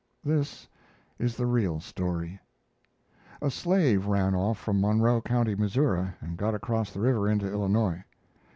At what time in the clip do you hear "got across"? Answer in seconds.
6.37-6.91